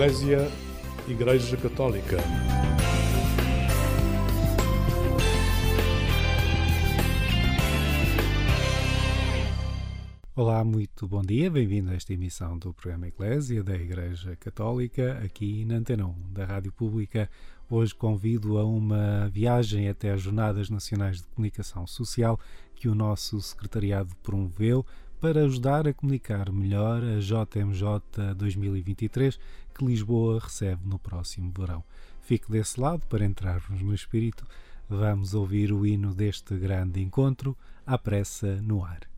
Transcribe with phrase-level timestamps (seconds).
[0.00, 0.50] Eclésia
[1.06, 2.16] Igreja Católica.
[10.34, 15.66] Olá, muito bom dia, bem-vindo a esta emissão do programa Eclésia da Igreja Católica, aqui
[15.66, 17.28] na Antena 1 da Rádio Pública.
[17.68, 22.40] Hoje convido a uma viagem até as Jornadas Nacionais de Comunicação Social
[22.74, 24.82] que o nosso secretariado promoveu
[25.20, 29.38] para ajudar a comunicar melhor a JMJ 2023
[29.80, 31.82] que Lisboa recebe no próximo verão.
[32.20, 34.46] Fique desse lado para entrarmos no espírito.
[34.88, 39.09] Vamos ouvir o hino deste grande encontro, à pressa no ar.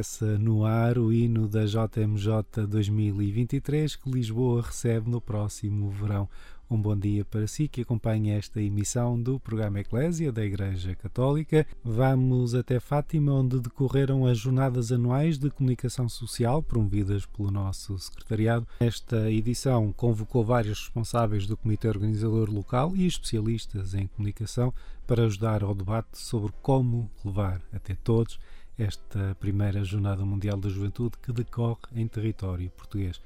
[0.00, 6.26] Apressa no ar o hino da JMJ 2023 que Lisboa recebe no próximo verão.
[6.70, 11.66] Um bom dia para si que acompanha esta emissão do programa Eclésia da Igreja Católica.
[11.84, 18.66] Vamos até Fátima, onde decorreram as jornadas anuais de comunicação social promovidas pelo nosso secretariado.
[18.80, 24.72] Esta edição convocou vários responsáveis do comitê organizador local e especialistas em comunicação
[25.06, 28.38] para ajudar ao debate sobre como levar até todos
[28.78, 33.20] esta primeira Jornada Mundial da Juventude que decorre em território português.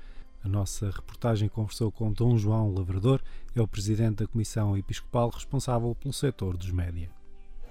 [0.44, 3.20] A nossa reportagem conversou com Dom João Lavrador,
[3.56, 7.08] é o presidente da Comissão Episcopal responsável pelo setor dos média.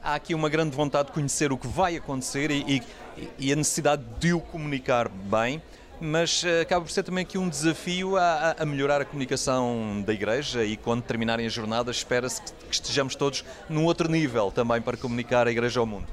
[0.02, 2.82] Há aqui uma grande vontade de conhecer o que vai acontecer e,
[3.18, 5.62] e, e a necessidade de o comunicar bem,
[6.02, 10.12] mas uh, acaba por ser também aqui um desafio a, a, melhorar a comunicação da
[10.12, 14.98] Igreja e quando terminarem as jornadas espera-se que estejamos todos num outro nível também para
[14.98, 16.08] comunicar a Igreja ao mundo.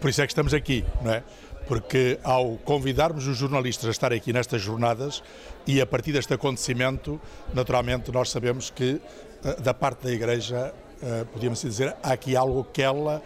[0.00, 1.22] Por isso é que estamos aqui, não é?
[1.70, 5.22] porque ao convidarmos os jornalistas a estar aqui nestas jornadas
[5.64, 7.20] e a partir deste acontecimento,
[7.54, 9.00] naturalmente nós sabemos que
[9.44, 13.22] eh, da parte da Igreja, eh, podíamos dizer, há aqui algo que ela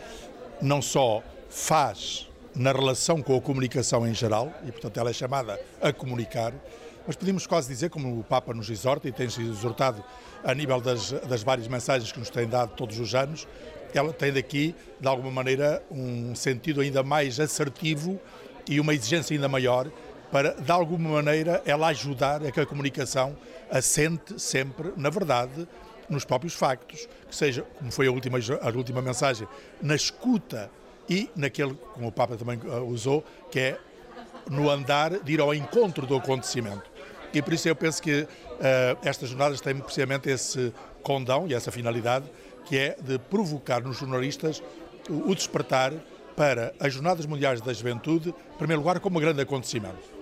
[0.60, 5.58] não só faz na relação com a comunicação em geral, e portanto ela é chamada
[5.80, 6.52] a comunicar,
[7.06, 10.04] mas podemos quase dizer, como o Papa nos exorta e tem sido exortado
[10.44, 13.48] a nível das, das várias mensagens que nos tem dado todos os anos,
[13.98, 18.20] ela tem daqui, de alguma maneira, um sentido ainda mais assertivo
[18.68, 19.88] e uma exigência ainda maior
[20.30, 23.36] para, de alguma maneira, ela ajudar a que a comunicação
[23.70, 25.68] assente sempre, na verdade,
[26.08, 29.46] nos próprios factos, que seja, como foi a última, a última mensagem,
[29.80, 30.70] na escuta
[31.08, 33.78] e naquele, como o Papa também uh, usou, que é
[34.50, 36.82] no andar de ir ao encontro do acontecimento.
[37.32, 38.28] E por isso eu penso que uh,
[39.04, 42.26] estas jornadas têm precisamente esse condão e essa finalidade
[42.64, 44.62] que é de provocar nos jornalistas
[45.08, 45.92] o despertar
[46.36, 50.14] para as Jornadas Mundiais da Juventude, em primeiro lugar, como um grande acontecimento.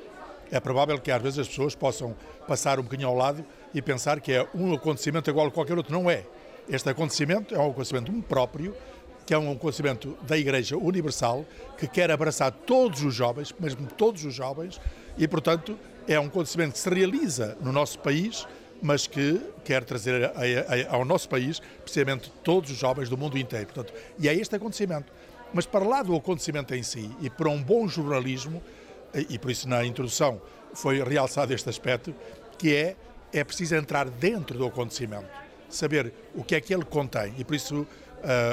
[0.51, 2.15] É provável que às vezes as pessoas possam
[2.47, 5.93] passar um bocadinho ao lado e pensar que é um acontecimento igual a qualquer outro.
[5.93, 6.25] Não é.
[6.69, 8.77] Este acontecimento é um acontecimento próprio,
[9.25, 11.47] que é um acontecimento da Igreja Universal,
[11.79, 14.81] que quer abraçar todos os jovens, mesmo todos os jovens,
[15.17, 18.47] e, portanto, é um acontecimento que se realiza no nosso país
[18.83, 23.39] mas que quer trazer a, a, ao nosso país precisamente todos os jovens do mundo
[23.39, 23.67] inteiro.
[23.67, 25.13] Portanto, e é este acontecimento.
[25.55, 28.63] Mas para lá do acontecimento em si e para um bom jornalismo,
[29.15, 30.41] e, e por isso na introdução
[30.75, 32.15] foi realçado este aspecto,
[32.59, 32.97] que é,
[33.33, 35.29] é preciso entrar dentro do acontecimento,
[35.69, 37.35] saber o que é que ele contém.
[37.39, 37.87] E por isso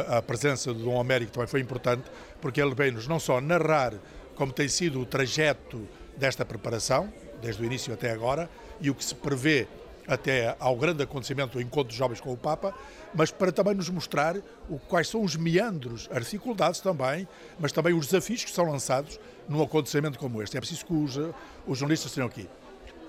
[0.07, 2.03] a, a presença do Dom Américo também foi importante,
[2.39, 3.93] porque ele veio-nos não só narrar
[4.35, 9.03] como tem sido o trajeto desta preparação, desde o início até agora, e o que
[9.03, 9.67] se prevê
[10.09, 12.73] até ao grande acontecimento do Encontro dos Jovens com o Papa,
[13.13, 14.35] mas para também nos mostrar
[14.67, 17.27] o, quais são os meandros, as dificuldades também,
[17.59, 20.57] mas também os desafios que são lançados num acontecimento como este.
[20.57, 21.15] É preciso que os,
[21.67, 22.49] os jornalistas tenham aqui.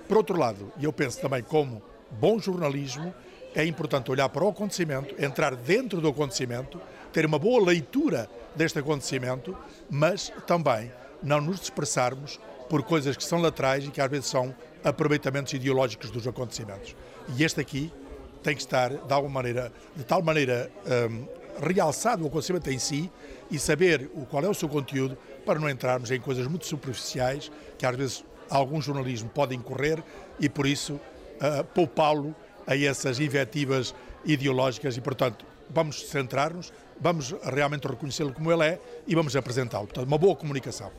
[0.06, 3.14] Por outro lado, e eu penso também como bom jornalismo,
[3.54, 6.80] é importante olhar para o acontecimento, entrar dentro do acontecimento,
[7.12, 9.56] ter uma boa leitura deste acontecimento,
[9.88, 10.92] mas também
[11.22, 12.38] não nos dispersarmos
[12.70, 16.94] por coisas que são laterais e que às vezes são aproveitamentos ideológicos dos acontecimentos.
[17.36, 17.92] E este aqui
[18.44, 20.70] tem que estar, de alguma maneira, de tal maneira
[21.10, 21.26] um,
[21.66, 23.10] realçado o acontecimento em si
[23.50, 27.50] e saber o, qual é o seu conteúdo para não entrarmos em coisas muito superficiais
[27.76, 30.02] que às vezes algum jornalismo pode incorrer
[30.38, 32.34] e por isso uh, poupá-lo
[32.68, 33.92] a essas invectivas
[34.24, 39.86] ideológicas e, portanto, vamos centrar-nos, vamos realmente reconhecê-lo como ele é e vamos apresentá-lo.
[39.86, 40.92] Portanto, uma boa comunicação.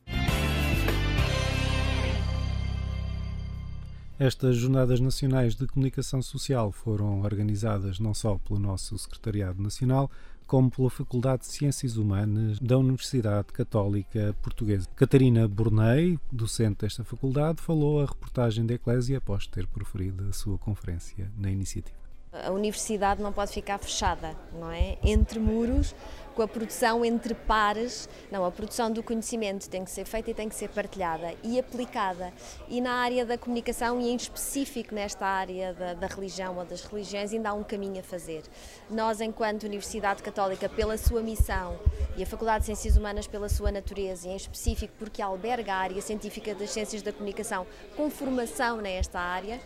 [4.24, 10.12] Estas Jornadas Nacionais de Comunicação Social foram organizadas não só pelo nosso Secretariado Nacional,
[10.46, 14.88] como pela Faculdade de Ciências Humanas da Universidade Católica Portuguesa.
[14.96, 20.56] Catarina Bornei, docente desta faculdade, falou a reportagem da Eclésia após ter proferido a sua
[20.60, 22.01] conferência na iniciativa.
[22.34, 24.98] A universidade não pode ficar fechada, não é?
[25.04, 25.94] Entre muros,
[26.34, 28.08] com a produção entre pares.
[28.32, 31.60] Não, a produção do conhecimento tem que ser feita e tem que ser partilhada e
[31.60, 32.32] aplicada.
[32.70, 36.86] E na área da comunicação, e em específico nesta área da, da religião ou das
[36.86, 38.44] religiões, ainda há um caminho a fazer.
[38.90, 41.78] Nós, enquanto Universidade Católica, pela sua missão
[42.16, 45.78] e a Faculdade de Ciências Humanas pela sua natureza, e em específico porque alberga a
[45.78, 49.60] área científica das ciências da comunicação com formação nesta área,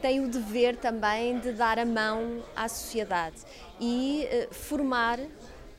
[0.00, 3.36] tem o dever também de dar a mão à sociedade
[3.80, 5.18] e eh, formar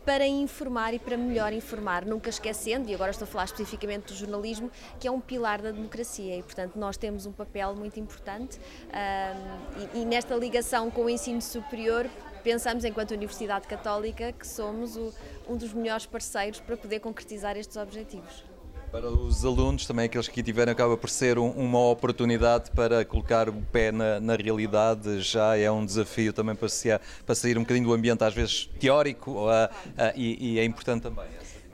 [0.05, 4.15] para informar e para melhor informar, nunca esquecendo, e agora estou a falar especificamente do
[4.15, 8.59] jornalismo, que é um pilar da democracia e, portanto, nós temos um papel muito importante
[8.87, 12.09] um, e, e nesta ligação com o ensino superior
[12.43, 15.13] pensamos, enquanto Universidade Católica, que somos o,
[15.47, 18.48] um dos melhores parceiros para poder concretizar estes objetivos.
[18.91, 23.47] Para os alunos, também aqueles que tiveram, acaba por ser um, uma oportunidade para colocar
[23.47, 26.89] o pé na, na, realidade, já é um desafio também para, se,
[27.23, 29.69] para sair um bocadinho do ambiente, às vezes teórico, uh, uh,
[30.15, 31.25] e, e, é importante também.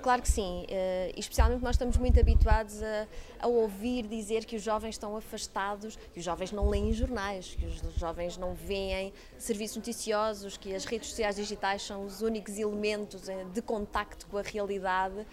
[0.06, 3.08] Claro que sim, uh, especialmente nós estamos muito habituados a,
[3.40, 7.66] a, ouvir dizer que os jovens estão afastados, que os jovens não leem jornais, que
[7.66, 13.28] os jovens não veem serviços noticiosos, que as redes sociais digitais são os únicos elementos
[13.28, 15.26] eh, de contacto com a realidade.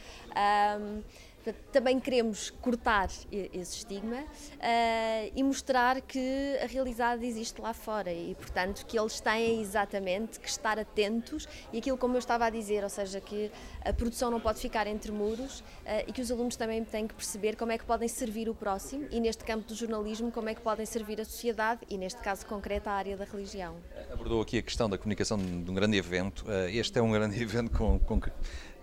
[1.73, 8.35] Também queremos cortar esse estigma uh, e mostrar que a realidade existe lá fora e,
[8.35, 12.85] portanto, que eles têm exatamente que estar atentos e aquilo como eu estava a dizer,
[12.85, 13.51] ou seja, que
[13.85, 17.15] a produção não pode ficar entre muros uh, e que os alunos também têm que
[17.15, 20.55] perceber como é que podem servir o próximo e, neste campo do jornalismo, como é
[20.55, 23.77] que podem servir a sociedade e, neste caso concreto, a área da religião.
[24.13, 26.45] Abordou aqui a questão da comunicação de um grande evento.
[26.47, 28.21] Uh, este é um grande evento com, com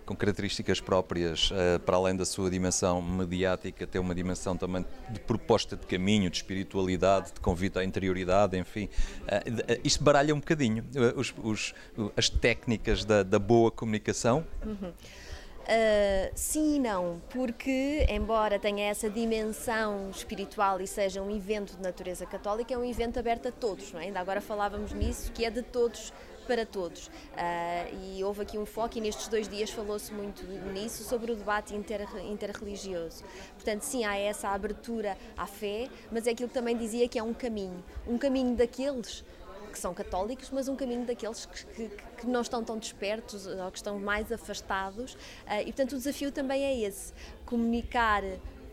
[0.09, 5.19] com características próprias, uh, para além da sua dimensão mediática, tem uma dimensão também de
[5.19, 8.89] proposta de caminho, de espiritualidade, de convite à interioridade, enfim.
[9.21, 10.83] Uh, isto baralha um bocadinho
[11.15, 11.75] os, os,
[12.17, 14.43] as técnicas da, da boa comunicação.
[14.65, 14.89] Uhum.
[14.89, 21.83] Uh, sim e não, porque, embora tenha essa dimensão espiritual e seja um evento de
[21.83, 24.05] natureza católica, é um evento aberto a todos, não é?
[24.05, 26.11] Ainda agora falávamos nisso, que é de todos
[26.49, 27.05] para todos.
[27.07, 31.35] Uh, e houve aqui um foco, e nestes dois dias falou-se muito nisso, sobre o
[31.35, 33.23] debate inter, interreligioso.
[33.53, 37.23] Portanto, sim, há essa abertura à fé, mas é aquilo que também dizia que é
[37.23, 37.83] um caminho.
[38.07, 39.23] Um caminho daqueles
[39.71, 43.69] que são católicos, mas um caminho daqueles que, que, que, não estão tão despertos ou
[43.69, 45.13] que estão mais afastados.
[45.13, 47.13] Uh, e, portanto, o desafio também é esse:
[47.45, 48.23] comunicar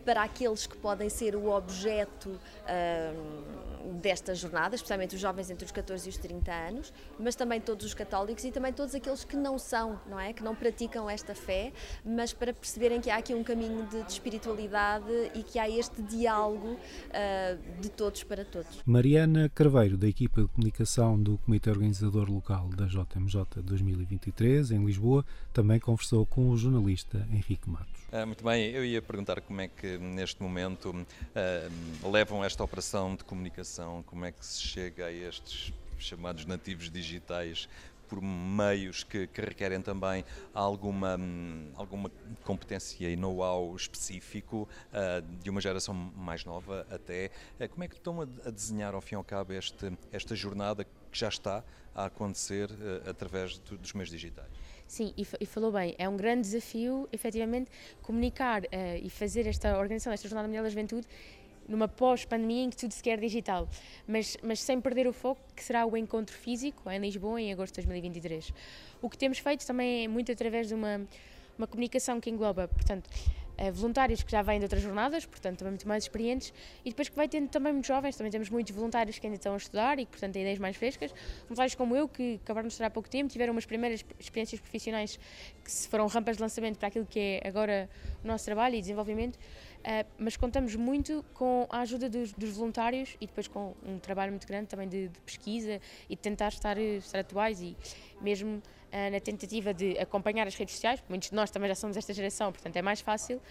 [0.03, 5.71] para aqueles que podem ser o objeto uh, destas jornadas, especialmente os jovens entre os
[5.71, 9.35] 14 e os 30 anos, mas também todos os católicos e também todos aqueles que
[9.35, 10.33] não são, não é?
[10.33, 11.71] Que não praticam esta fé,
[12.05, 16.01] mas para perceberem que há aqui um caminho de, de espiritualidade e que há este
[16.01, 18.81] diálogo uh, de todos para todos.
[18.85, 25.25] Mariana Carveiro, da equipa de comunicação do Comitê Organizador Local da JMJ 2023, em Lisboa,
[25.53, 28.07] também conversou com o jornalista Henrique Matos.
[28.11, 33.15] Ah, muito bem, eu ia perguntar como é que neste momento uh, levam esta operação
[33.15, 37.67] de comunicação, como é que se chega a estes chamados nativos digitais
[38.07, 41.19] por meios que, que, requerem também alguma,
[41.75, 42.09] alguma
[42.43, 47.29] competência e know-how específico uh, de uma geração mais nova até.
[47.59, 50.35] Uh, como é que estão a, a, desenhar, ao fim e ao cabo, este, esta
[50.35, 54.47] jornada que já está a acontecer uh, através do, dos meios digitais?
[54.87, 57.69] Sim, e, e, falou bem, é um grande desafio, efetivamente,
[58.01, 58.61] comunicar
[59.03, 61.05] e fazer esta organização desta Jornada Mundial da Juventude
[61.67, 63.67] numa pós-pandemia em que tudo se quer digital,
[64.07, 67.75] mas, mas sem perder o foco que será o encontro físico em Lisboa em agosto
[67.75, 68.53] de 2023.
[69.01, 71.01] O que temos feito também é muito através de uma,
[71.57, 73.09] uma comunicação que engloba, portanto,
[73.57, 76.53] uh, voluntários que já vêm de outras jornadas, portanto também muito mais experientes,
[76.85, 79.53] e depois que vai tendo também muitos jovens, também temos muitos voluntários que ainda estão
[79.53, 82.73] a estudar e que portanto têm ideias mais frescas, voluntários como eu que acabaram de
[82.73, 85.19] estudar há pouco tempo, tiveram umas primeiras experiências profissionais
[85.63, 87.89] que foram rampas de lançamento para aquilo que é agora
[88.23, 89.37] o nosso trabalho e desenvolvimento,
[90.17, 94.47] mas contamos muito com a ajuda dos, dos, voluntários e depois com um trabalho muito
[94.47, 95.79] grande também de, de pesquisa
[96.09, 97.75] e de tentar estar, estar atuais e
[98.21, 101.95] mesmo uh, na tentativa de acompanhar as redes sociais, muitos de nós também já somos
[101.95, 103.41] desta geração, portanto é mais fácil,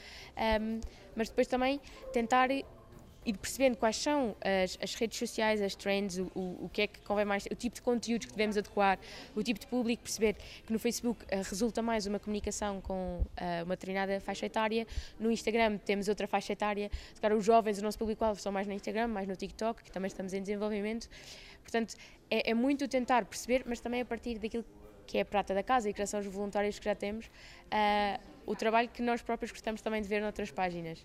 [0.61, 0.81] um,
[1.15, 1.81] mas depois também
[2.13, 2.51] tentar
[3.27, 6.87] ir percebendo quais são as, as redes sociais, as trends, o, o, o, que é
[6.87, 8.99] que convém mais, o tipo de conteúdos que devemos adequar,
[9.35, 13.65] o tipo de público, perceber que no Facebook uh, resulta mais uma comunicação com uh,
[13.65, 14.87] uma determinada faixa etária,
[15.19, 16.91] no Instagram temos outra faixa etária,
[17.21, 20.07] claro, os jovens, o nosso público-alvo são mais no Instagram, mais no TikTok, que também
[20.07, 21.09] estamos em desenvolvimento,
[21.63, 21.95] portanto
[22.31, 24.65] é, é muito tentar perceber, mas também a partir daquilo
[25.07, 28.21] que é a prata da casa e que são os voluntários que já temos, uh,
[28.45, 31.05] o trabalho que nós próprios gostamos também de ver noutras páginas.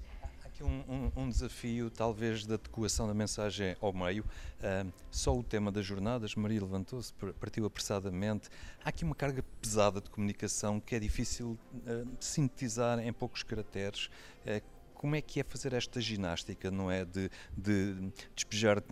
[0.62, 4.24] Aqui um, um, um desafio, talvez, da adequação da mensagem ao meio.
[4.24, 8.48] Uh, só o tema das jornadas, Maria levantou-se, partiu apressadamente.
[8.84, 14.10] Há aqui uma carga pesada de comunicação que é difícil uh, sintetizar em poucos caracteres
[15.02, 17.04] como é que é fazer esta ginástica, não é?
[17.04, 17.28] De,
[17.58, 18.84] de despejar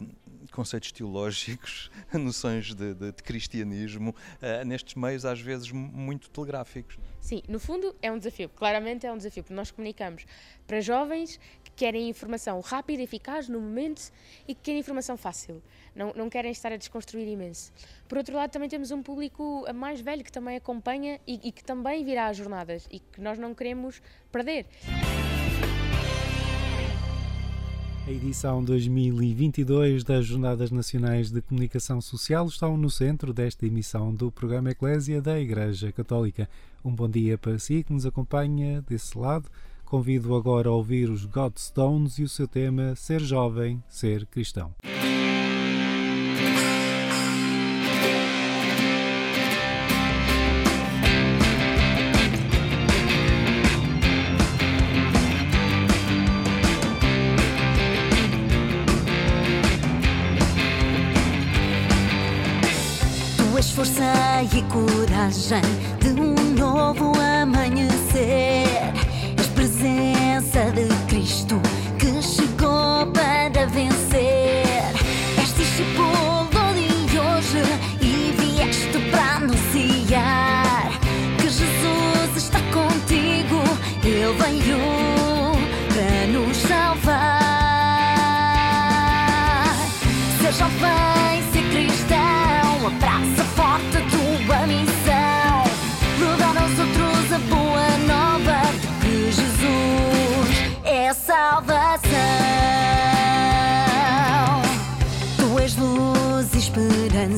[0.52, 6.98] conceitos teológicos, noções de, de, de cristianismo, uh, nestes meios às vezes muito telegráficos.
[7.22, 10.26] Sim, no fundo é um desafio, claramente é um desafio, porque nós comunicamos
[10.66, 14.12] para jovens que querem informação rápida, eficaz, no momento
[14.48, 15.62] e que querem informação fácil,
[15.94, 17.72] não, não querem estar a desconstruir imenso.
[18.08, 21.64] Por outro lado, também temos um público mais velho que também acompanha e, e que
[21.64, 24.02] também virá às jornadas e que nós não queremos
[24.32, 24.66] perder.
[28.10, 34.32] A edição 2022 das Jornadas Nacionais de Comunicação Social estão no centro desta emissão do
[34.32, 36.50] programa Eclésia da Igreja Católica.
[36.84, 39.48] Um bom dia para si que nos acompanha desse lado.
[39.86, 44.74] Convido agora a ouvir os Godstones e o seu tema Ser Jovem, Ser Cristão.
[64.68, 65.62] Força
[66.06, 66.19] e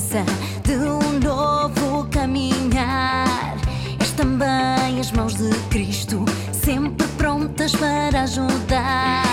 [0.01, 0.25] esperança
[0.63, 3.55] de um novo caminhar.
[3.99, 9.23] És também as mãos de Cristo, sempre prontas para ajudar.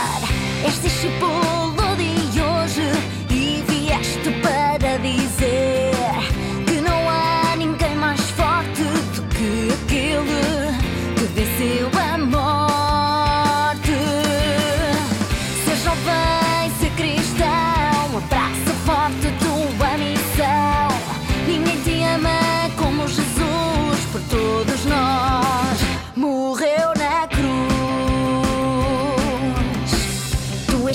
[0.64, 2.90] És discípulo de hoje
[3.30, 5.77] e vieste para dizer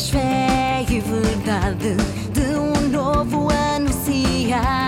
[0.10, 1.96] fé e verdade
[2.34, 4.83] de um novo anunciar.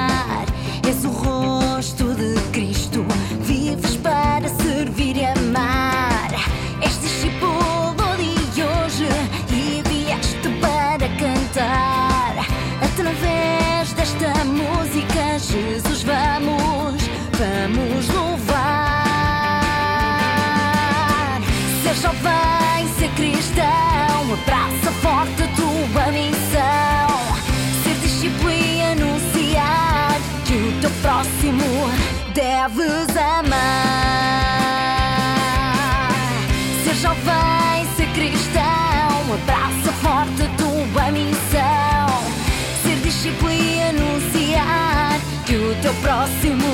[46.06, 46.68] Próximo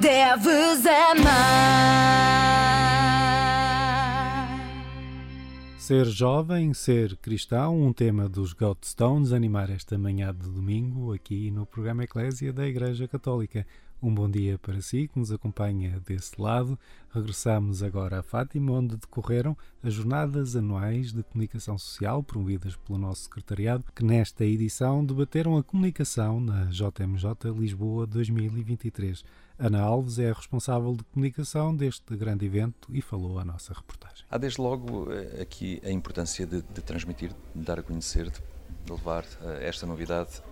[0.00, 1.92] deves amar.
[5.76, 11.66] Ser jovem, ser cristão, um tema dos Godstones, animar esta manhã de domingo aqui no
[11.66, 13.66] programa Eclésia da Igreja Católica.
[14.02, 16.76] Um bom dia para si que nos acompanha desse lado.
[17.14, 23.22] Regressamos agora a Fátima, onde decorreram as jornadas anuais de comunicação social promovidas pelo nosso
[23.22, 29.24] secretariado, que nesta edição debateram a comunicação na JMJ Lisboa 2023.
[29.56, 34.24] Ana Alves é a responsável de comunicação deste grande evento e falou à nossa reportagem.
[34.28, 38.90] Há desde logo eh, aqui a importância de, de transmitir, de dar a conhecer, de
[38.90, 40.42] levar eh, esta novidade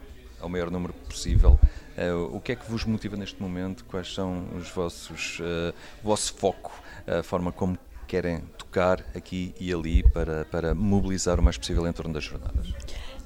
[0.41, 1.59] ao maior número possível.
[1.97, 3.85] Uh, o que é que vos motiva neste momento?
[3.85, 6.73] Quais são os vossos, uh, vosso foco,
[7.07, 11.93] a forma como querem tocar aqui e ali para, para mobilizar o mais possível em
[11.93, 12.73] torno das jornadas?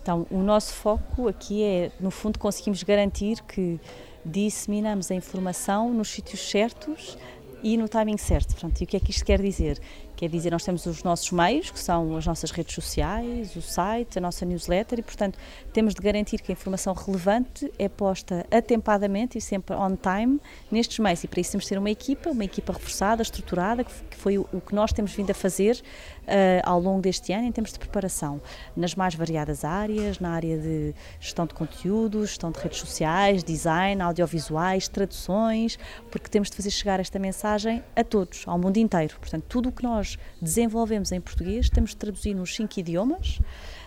[0.02, 3.80] Então, o nosso foco aqui é, no fundo, conseguimos garantir que
[4.22, 7.16] disseminamos a informação nos sítios certos
[7.62, 8.54] e no timing certo.
[8.78, 9.80] E o que é que isto quer dizer?
[10.16, 14.18] Quer dizer, nós temos os nossos meios, que são as nossas redes sociais, o site,
[14.18, 15.38] a nossa newsletter, e, portanto,
[15.72, 21.00] temos de garantir que a informação relevante é posta atempadamente e sempre on time nestes
[21.00, 21.24] meios.
[21.24, 24.60] E para isso temos de ter uma equipa, uma equipa reforçada, estruturada, que foi o
[24.64, 25.82] que nós temos vindo a fazer
[26.22, 28.40] uh, ao longo deste ano em termos de preparação,
[28.76, 34.00] nas mais variadas áreas, na área de gestão de conteúdos, gestão de redes sociais, design,
[34.00, 35.76] audiovisuais, traduções,
[36.10, 39.16] porque temos de fazer chegar esta mensagem a todos, ao mundo inteiro.
[39.18, 43.40] Portanto, tudo o que nós nós desenvolvemos em português, temos de traduzir nos cinco idiomas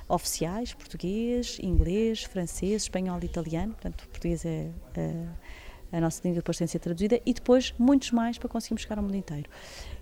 [0.10, 5.26] oficiais, português, inglês, francês, espanhol e italiano, portanto português é, é
[5.92, 8.98] a nossa língua depois tem de ser traduzida e depois muitos mais para conseguirmos chegar
[8.98, 9.50] ao mundo inteiro.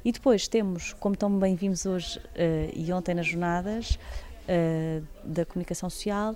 [0.04, 4.00] E depois temos, como tão bem vimos hoje uh, e ontem nas jornadas
[4.48, 6.36] uh, da comunicação social,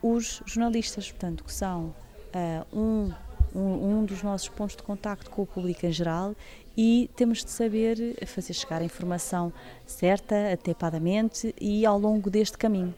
[0.00, 1.94] os jornalistas, portanto, que são
[2.32, 3.12] uh, um,
[3.54, 6.34] um, um, dos nossos pontos de contacto com o público em geral
[6.76, 9.52] e temos de saber fazer chegar a informação
[9.86, 12.94] certa, atepadamente e ao longo deste caminho.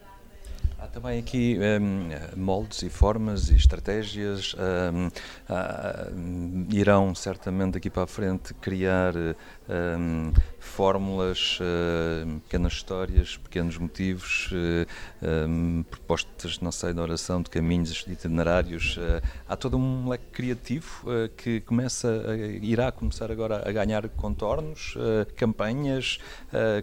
[0.80, 2.08] Há também aqui um,
[2.42, 4.54] moldes e formas e estratégias.
[4.54, 13.76] Um, uh, irão certamente daqui para a frente criar um, fórmulas, uh, pequenas histórias, pequenos
[13.76, 18.98] motivos, uh, propostas, não sei, de oração, de caminhos, itinerários.
[19.46, 21.04] há todo um leque criativo
[21.36, 24.94] que começa, a, irá começar agora a ganhar contornos,
[25.36, 26.18] campanhas,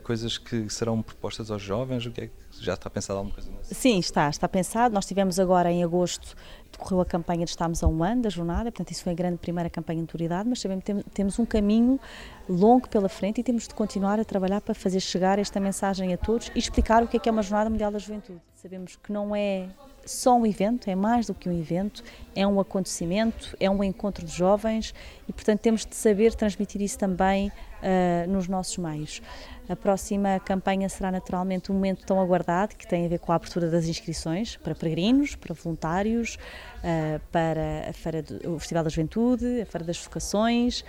[0.04, 2.06] coisas que serão propostas aos jovens.
[2.06, 3.74] O que é que já está pensado alguma coisa nisso?
[3.74, 4.94] Sim, está, está pensado.
[4.94, 6.36] Nós tivemos agora em agosto,
[6.72, 9.38] decorreu a campanha de Estamos a um ano da jornada, portanto isso foi a grande
[9.38, 12.00] primeira campanha de autoridade, mas sabemos que temos um caminho
[12.48, 16.18] longo pela frente e temos de continuar a trabalhar para fazer chegar esta mensagem a
[16.18, 18.42] todos e explicar o que é que é uma Jornada Mundial da Juventude.
[18.56, 19.68] Sabemos que não é
[20.10, 22.04] só um evento, é mais do que um evento,
[22.36, 24.94] é um acontecimento, é um encontro de jovens
[25.28, 29.22] e, portanto, temos de saber transmitir isso também uh, nos nossos meios.
[29.70, 33.36] A próxima campanha será naturalmente um momento tão aguardado que tem a ver com a
[33.36, 36.38] abertura das inscrições para peregrinos, para voluntários,
[36.78, 40.86] uh, para a Feira do, o Festival da Juventude, a Feira das Vocações,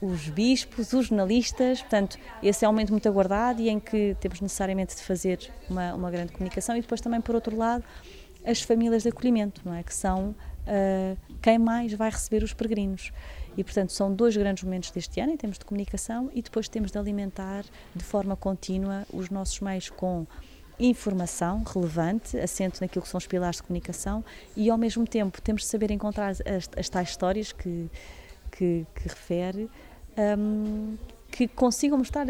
[0.00, 4.40] os bispos, os jornalistas, portanto, esse é um momento muito aguardado e em que temos
[4.40, 5.38] necessariamente de fazer
[5.70, 7.84] uma, uma grande comunicação e depois também, por outro lado,
[8.44, 9.82] as famílias de acolhimento, não é?
[9.82, 13.12] Que são uh, quem mais vai receber os peregrinos.
[13.56, 16.90] E, portanto, são dois grandes momentos deste ano em termos de comunicação e depois temos
[16.90, 20.26] de alimentar de forma contínua os nossos meios com
[20.80, 24.24] informação relevante, assento naquilo que são os pilares de comunicação
[24.56, 26.40] e, ao mesmo tempo, temos de saber encontrar as,
[26.76, 27.90] as tais histórias que,
[28.50, 29.70] que, que refere,
[30.38, 30.96] um,
[31.30, 32.26] que consigam mostrar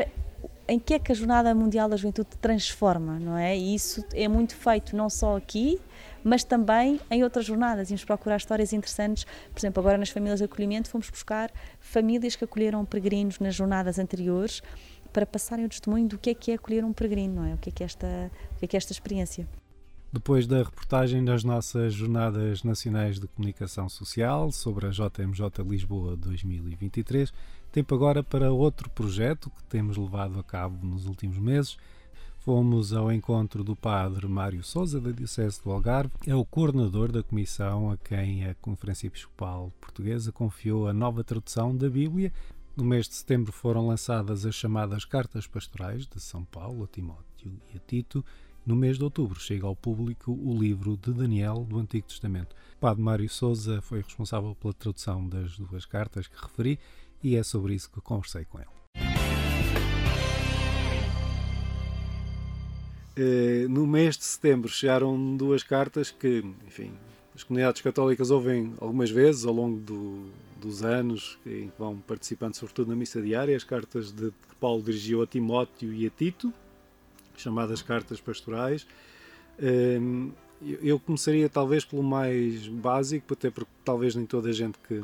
[0.68, 3.56] em que é que a Jornada Mundial da Juventude transforma, não é?
[3.56, 5.80] E isso é muito feito não só aqui,
[6.24, 7.90] mas também em outras jornadas.
[7.90, 12.44] Íamos procurar histórias interessantes, por exemplo, agora nas famílias de acolhimento, fomos buscar famílias que
[12.44, 14.62] acolheram peregrinos nas jornadas anteriores
[15.12, 17.54] para passarem o testemunho do que é que é acolher um peregrino, não é?
[17.54, 19.46] O que é que é esta, o que é, que é esta experiência.
[20.12, 27.32] Depois da reportagem das nossas Jornadas Nacionais de Comunicação Social sobre a JMJ Lisboa 2023,
[27.70, 31.78] tempo agora para outro projeto que temos levado a cabo nos últimos meses
[32.44, 36.12] Fomos ao encontro do padre Mário Souza, da Diocese do Algarve.
[36.26, 41.76] É o coordenador da comissão a quem a Conferência Episcopal Portuguesa confiou a nova tradução
[41.76, 42.32] da Bíblia.
[42.76, 47.52] No mês de setembro foram lançadas as chamadas Cartas Pastorais de São Paulo a Timóteo
[47.72, 48.24] e a Tito.
[48.66, 52.56] No mês de outubro chega ao público o livro de Daniel do Antigo Testamento.
[52.76, 56.76] O padre Mário Souza foi responsável pela tradução das duas cartas que referi
[57.22, 58.81] e é sobre isso que conversei com ele.
[63.68, 66.92] No mês de setembro chegaram duas cartas que, enfim,
[67.34, 72.54] as comunidades católicas ouvem algumas vezes ao longo do, dos anos em que vão participando,
[72.54, 76.52] sobretudo na missa diária, as cartas de, que Paulo dirigiu a Timóteo e a Tito,
[77.36, 78.86] chamadas cartas pastorais.
[79.58, 80.30] Ehm,
[80.82, 85.02] eu começaria talvez pelo mais básico, até porque talvez nem toda a gente que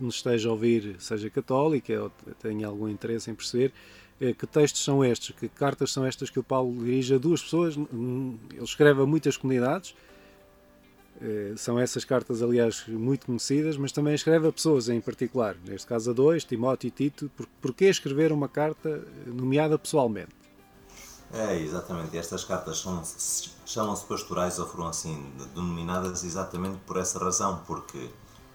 [0.00, 3.72] nos esteja a ouvir seja católica ou tenha algum interesse em perceber.
[4.20, 7.42] Eh, que textos são estes, que cartas são estas que o Paulo dirige a duas
[7.42, 7.76] pessoas.
[7.76, 9.94] Ele escreve a muitas comunidades,
[11.20, 15.86] eh, são essas cartas, aliás, muito conhecidas, mas também escreve a pessoas em particular, neste
[15.86, 17.30] caso a dois, Timóteo e Tito.
[17.60, 20.34] Por, escrever uma carta nomeada pessoalmente?
[21.32, 22.16] É, exatamente.
[22.16, 22.84] Estas cartas
[23.66, 28.10] chamam-se pastorais ou foram assim denominadas exatamente por essa razão, porque,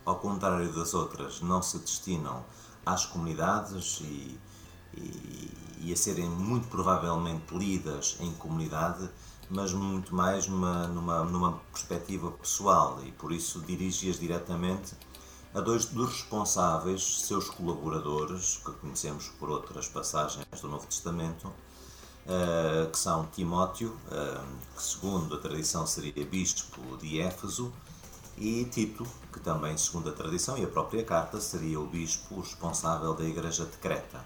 [0.05, 2.45] ao contrário das outras, não se destinam
[2.85, 4.37] às comunidades e
[4.95, 9.09] e, e a serem muito provavelmente lidas em comunidade,
[9.49, 12.99] mas muito mais numa, numa, numa perspectiva pessoal.
[13.03, 14.95] E por isso dirige-as diretamente
[15.53, 22.89] a dois dos responsáveis, seus colaboradores, que conhecemos por outras passagens do Novo Testamento, uh,
[22.91, 27.73] que são Timóteo, uh, que segundo a tradição seria bispo de Éfeso,
[28.37, 33.13] e Tito, que também, segundo a tradição e a própria carta, seria o bispo responsável
[33.13, 34.23] da Igreja de Creta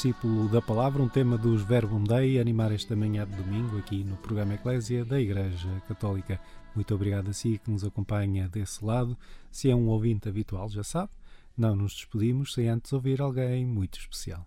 [0.02, 4.18] Discípulo da palavra, um tema dos Verbum Dei, animar esta manhã de domingo aqui no
[4.18, 6.40] programa Eclésia da Igreja Católica.
[6.74, 9.16] Muito obrigado a si que nos acompanha desse lado.
[9.52, 11.12] Se é um ouvinte habitual, já sabe,
[11.56, 14.44] não nos despedimos sem antes ouvir alguém muito especial.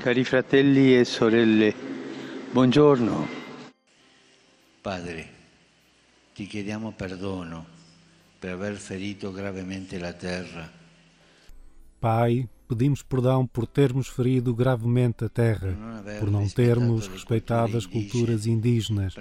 [0.00, 1.74] Cari fratelli e sorelle,
[2.54, 3.28] buongiorno.
[4.80, 5.28] Padre,
[6.34, 7.66] ti chiediamo perdono
[8.38, 10.72] per aver ferito gravemente la terra.
[12.00, 15.76] Pai, pedimos perdão por termos ferido gravemente a terra,
[16.18, 19.14] por não termos respeitado as culturas indígenas,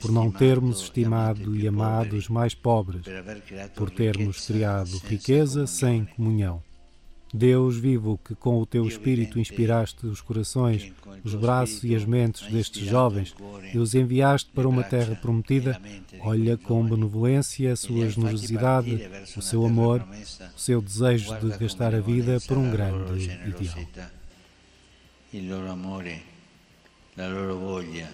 [0.00, 3.02] por não termos estimado e amado os mais pobres,
[3.74, 6.62] por termos criado riqueza sem comunhão.
[7.32, 12.50] Deus vivo, que com o teu espírito inspiraste os corações, os braços e as mentes
[12.50, 13.34] destes jovens
[13.72, 15.80] e os enviaste para uma terra prometida,
[16.20, 20.04] olha com benevolência a sua generosidade, o seu amor,
[20.56, 23.86] o seu desejo de gastar a vida por um grande ideal.
[25.32, 26.22] Il loro amore,
[27.14, 28.10] la loro voglia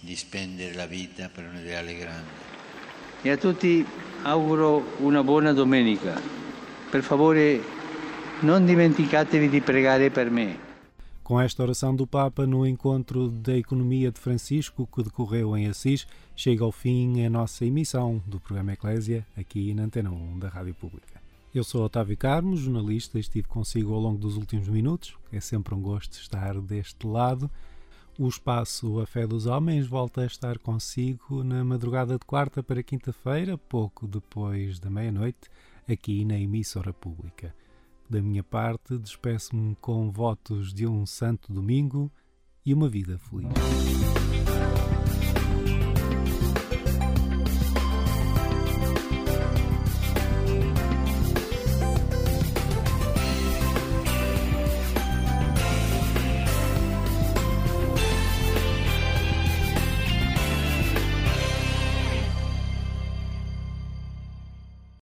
[0.00, 2.28] di spendere la vita per un ideale grande.
[3.22, 3.82] E a tutti
[4.24, 6.20] auguro una buona domenica.
[6.90, 7.62] Per favore,
[8.42, 10.56] non dimenticatevi di pregare per me.
[11.22, 16.06] Com esta oração do Papa no encontro da Economia de Francisco que decorreu em Assis,
[16.36, 20.74] chega ao fim a nossa emissão do programa Eclésia aqui na Antena 1 da Rádio
[20.74, 21.20] Pública.
[21.52, 25.16] Eu sou Otávio Carmo, jornalista, estive consigo ao longo dos últimos minutos.
[25.32, 27.50] É sempre um gosto estar deste lado.
[28.16, 32.82] O espaço A Fé dos Homens volta a estar consigo na madrugada de quarta para
[32.82, 35.50] quinta-feira, pouco depois da meia-noite,
[35.88, 37.52] aqui na emissora pública.
[38.08, 42.10] Da minha parte, despeço-me com votos de um santo domingo
[42.64, 44.17] e uma vida feliz.